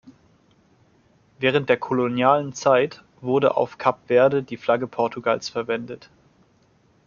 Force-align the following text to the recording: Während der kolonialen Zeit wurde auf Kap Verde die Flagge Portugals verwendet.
Während 1.37 1.69
der 1.69 1.77
kolonialen 1.77 2.53
Zeit 2.53 3.03
wurde 3.21 3.55
auf 3.55 3.77
Kap 3.77 4.07
Verde 4.07 4.41
die 4.41 4.57
Flagge 4.57 4.87
Portugals 4.87 5.47
verwendet. 5.47 6.09